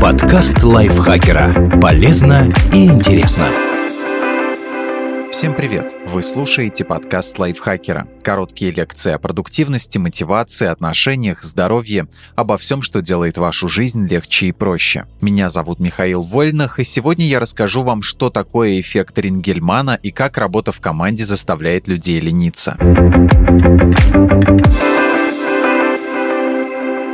[0.00, 1.80] Подкаст лайфхакера.
[1.80, 3.48] Полезно и интересно.
[5.32, 5.94] Всем привет!
[6.06, 8.06] Вы слушаете подкаст лайфхакера.
[8.22, 14.52] Короткие лекции о продуктивности, мотивации, отношениях, здоровье, обо всем, что делает вашу жизнь легче и
[14.52, 15.06] проще.
[15.20, 20.38] Меня зовут Михаил Вольнах, и сегодня я расскажу вам, что такое эффект Рингельмана и как
[20.38, 22.76] работа в команде заставляет людей лениться.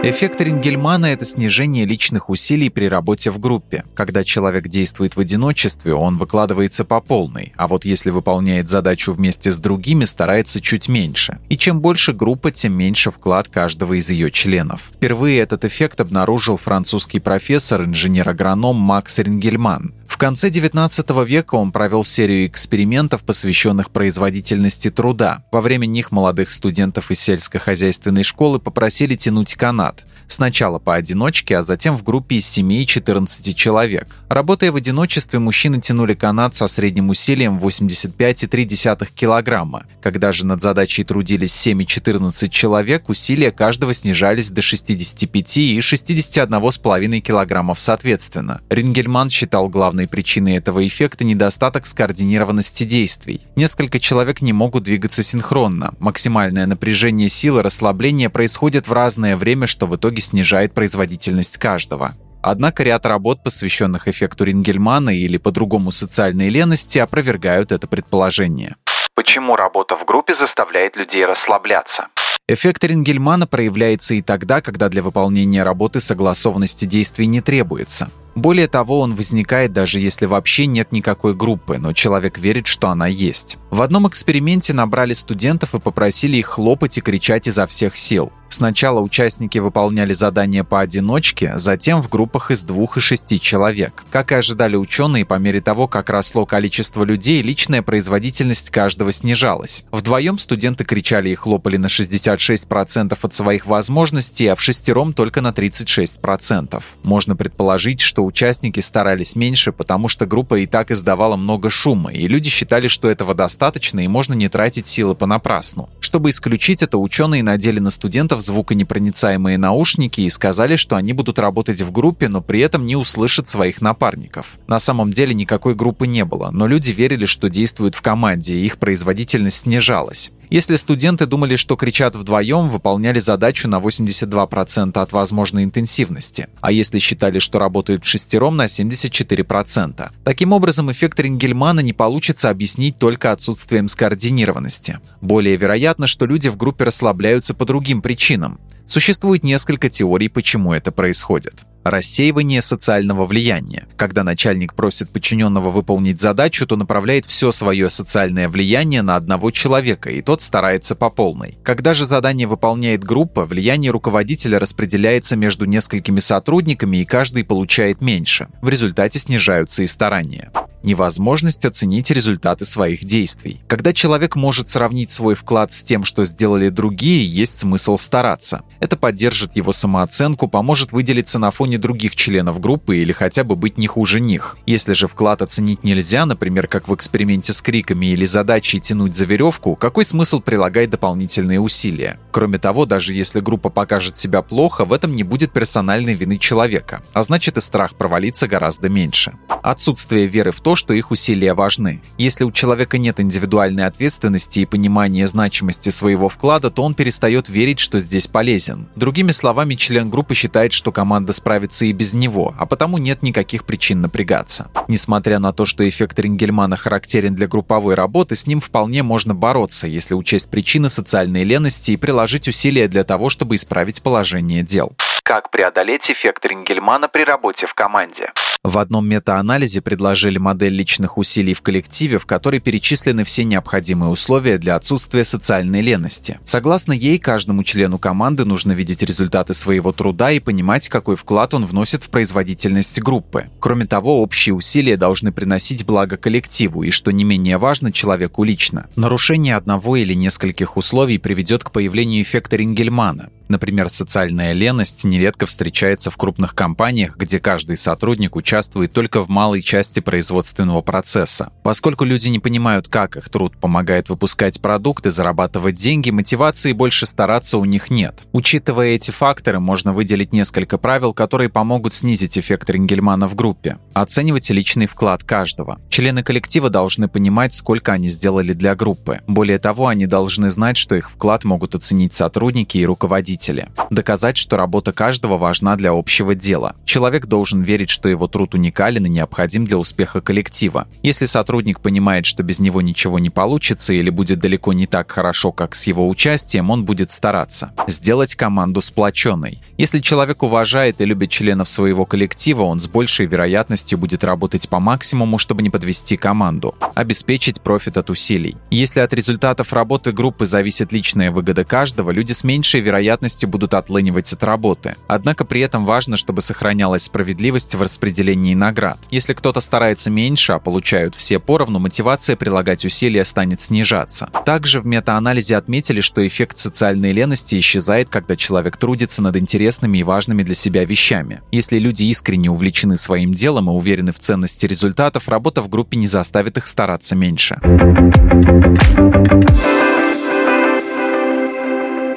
[0.05, 3.85] Эффект Рингельмана– это снижение личных усилий при работе в группе.
[3.95, 9.53] Когда человек действует в одиночестве, он выкладывается по полной, а вот если выполняет задачу вместе
[9.53, 11.39] с другими, старается чуть меньше.
[11.50, 14.91] И чем больше группа, тем меньше вклад каждого из ее членов.
[14.93, 19.94] Впервые этот эффект обнаружил французский профессор, инженер-агроном Макс Рингельман.
[20.12, 25.43] В конце XIX века он провел серию экспериментов, посвященных производительности труда.
[25.50, 30.04] Во время них молодых студентов из сельскохозяйственной школы попросили тянуть канат.
[30.26, 34.08] Сначала поодиночке, а затем в группе из 7 и 14 человек.
[34.28, 39.86] Работая в одиночестве, мужчины тянули канат со средним усилием 85,3 кг.
[40.02, 45.78] Когда же над задачей трудились 7 и 14 человек, усилия каждого снижались до 65 и
[45.78, 48.60] 61,5 кг соответственно.
[48.69, 53.41] Рингельман считал главной причиной этого эффекта недостаток скоординированности действий.
[53.56, 55.94] Несколько человек не могут двигаться синхронно.
[55.98, 62.12] Максимальное напряжение силы расслабления происходит в разное время, что в итоге снижает производительность каждого.
[62.42, 68.77] Однако ряд работ, посвященных эффекту Рингельмана или по-другому социальной лености, опровергают это предположение.
[69.14, 72.08] Почему работа в группе заставляет людей расслабляться?
[72.48, 78.10] Эффект Рингельмана проявляется и тогда, когда для выполнения работы согласованности действий не требуется.
[78.34, 83.06] Более того, он возникает даже если вообще нет никакой группы, но человек верит, что она
[83.06, 83.58] есть.
[83.70, 88.33] В одном эксперименте набрали студентов и попросили их хлопать и кричать изо всех сил.
[88.53, 94.05] Сначала участники выполняли задания поодиночке, затем в группах из двух и шести человек.
[94.10, 99.87] Как и ожидали ученые, по мере того, как росло количество людей, личная производительность каждого снижалась.
[99.91, 105.49] Вдвоем студенты кричали и хлопали на 66% от своих возможностей, а в шестером только на
[105.49, 106.82] 36%.
[107.04, 112.28] Можно предположить, что участники старались меньше, потому что группа и так издавала много шума, и
[112.28, 115.88] люди считали, что этого достаточно и можно не тратить силы понапрасну.
[116.00, 121.82] Чтобы исключить это, ученые надели на студентов звуконепроницаемые наушники и сказали, что они будут работать
[121.82, 124.59] в группе, но при этом не услышат своих напарников.
[124.66, 128.65] На самом деле никакой группы не было, но люди верили, что действуют в команде, и
[128.65, 130.32] их производительность снижалась.
[130.52, 136.98] Если студенты думали, что кричат вдвоем, выполняли задачу на 82% от возможной интенсивности, а если
[136.98, 140.10] считали, что работают в шестером, на 74%.
[140.22, 145.00] Таким образом, эффект Рингельмана не получится объяснить только отсутствием скоординированности.
[145.22, 148.60] Более вероятно, что люди в группе расслабляются по другим причинам.
[148.86, 151.64] Существует несколько теорий, почему это происходит.
[151.84, 153.87] Рассеивание социального влияния.
[153.97, 160.10] Когда начальник просит подчиненного выполнить задачу, то направляет все свое социальное влияние на одного человека,
[160.10, 161.59] и тот старается по полной.
[161.62, 168.49] Когда же задание выполняет группа, влияние руководителя распределяется между несколькими сотрудниками, и каждый получает меньше.
[168.60, 170.50] В результате снижаются и старания
[170.84, 173.60] невозможность оценить результаты своих действий.
[173.66, 178.62] Когда человек может сравнить свой вклад с тем, что сделали другие, есть смысл стараться.
[178.81, 183.78] Это поддержит его самооценку, поможет выделиться на фоне других членов группы или хотя бы быть
[183.78, 184.56] не хуже них.
[184.66, 189.25] Если же вклад оценить нельзя, например, как в эксперименте с криками или задачей тянуть за
[189.25, 192.19] веревку, какой смысл прилагать дополнительные усилия?
[192.32, 197.03] Кроме того, даже если группа покажет себя плохо, в этом не будет персональной вины человека,
[197.12, 199.34] а значит и страх провалиться гораздо меньше.
[199.62, 202.00] Отсутствие веры в то, то, что их усилия важны.
[202.16, 207.78] Если у человека нет индивидуальной ответственности и понимания значимости своего вклада, то он перестает верить,
[207.78, 208.88] что здесь полезен.
[208.97, 213.66] Другими словами, член группы считает, что команда справится и без него, а потому нет никаких
[213.66, 214.71] причин напрягаться.
[214.88, 219.87] Несмотря на то, что эффект Рингельмана характерен для групповой работы, с ним вполне можно бороться,
[219.87, 224.94] если учесть причины социальной лености и приложить усилия для того, чтобы исправить положение дел.
[225.32, 228.32] Как преодолеть эффект Рингельмана при работе в команде?
[228.62, 234.58] В одном метаанализе предложили модель личных усилий в коллективе, в которой перечислены все необходимые условия
[234.58, 236.38] для отсутствия социальной лености.
[236.44, 241.64] Согласно ей, каждому члену команды нужно видеть результаты своего труда и понимать, какой вклад он
[241.64, 243.46] вносит в производительность группы.
[243.58, 248.87] Кроме того, общие усилия должны приносить благо коллективу и, что не менее важно, человеку лично.
[248.96, 253.31] Нарушение одного или нескольких условий приведет к появлению эффекта Рингельмана.
[253.49, 259.62] Например, социальная леность нередко встречается в крупных компаниях, где каждый сотрудник участвует только в малой
[259.62, 261.52] части производственного процесса.
[261.62, 267.58] Поскольку люди не понимают, как их труд помогает выпускать продукты, зарабатывать деньги, мотивации больше стараться
[267.58, 268.26] у них нет.
[268.32, 273.78] Учитывая эти факторы, можно выделить несколько правил, которые помогут снизить эффект Рингельмана в группе.
[273.92, 275.80] Оценивайте личный вклад каждого.
[275.88, 279.20] Члены коллектива должны понимать, сколько они сделали для группы.
[279.28, 283.69] Более того, они должны знать, что их вклад могут оценить сотрудники и руководители.
[283.90, 286.76] Доказать, что работа каждого важна для общего дела.
[286.84, 290.87] Человек должен верить, что его труд уникален и необходим для успеха коллектива.
[291.02, 295.50] Если сотрудник понимает, что без него ничего не получится или будет далеко не так хорошо,
[295.50, 297.72] как с его участием, он будет стараться.
[297.88, 299.58] Сделать команду сплоченной.
[299.76, 304.78] Если человек уважает и любит членов своего коллектива, он с большей вероятностью будет работать по
[304.78, 306.76] максимуму, чтобы не подвести команду.
[306.94, 308.56] Обеспечить профит от усилий.
[308.70, 314.32] Если от результатов работы группы зависит личная выгода каждого, люди с меньшей вероятностью будут отлынивать
[314.32, 314.92] от работы.
[315.06, 318.99] Однако при этом важно, чтобы сохранялась справедливость в распределении наград.
[319.11, 324.29] Если кто-то старается меньше, а получают все поровну, мотивация прилагать усилия станет снижаться.
[324.44, 330.03] Также в метаанализе отметили, что эффект социальной лености исчезает, когда человек трудится над интересными и
[330.03, 331.43] важными для себя вещами.
[331.50, 336.06] Если люди искренне увлечены своим делом и уверены в ценности результатов, работа в группе не
[336.06, 337.59] заставит их стараться меньше.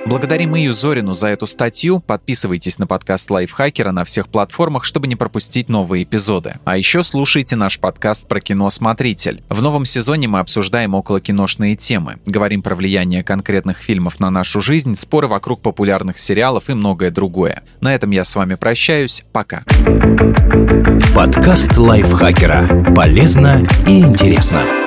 [0.05, 1.99] Благодарим Ию Зорину за эту статью.
[1.99, 6.55] Подписывайтесь на подкаст Лайфхакера на всех платформах, чтобы не пропустить новые эпизоды.
[6.63, 9.43] А еще слушайте наш подкаст про кино «Смотритель».
[9.49, 12.19] В новом сезоне мы обсуждаем околокиношные темы.
[12.27, 17.63] Говорим про влияние конкретных фильмов на нашу жизнь, споры вокруг популярных сериалов и многое другое.
[17.81, 19.25] На этом я с вами прощаюсь.
[19.31, 19.63] Пока.
[21.15, 22.93] Подкаст Лайфхакера.
[22.93, 24.84] Полезно и интересно.